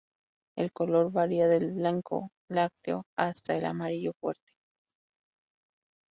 [0.55, 4.51] El color varía del blanco lácteo hasta el amarillo fuerte.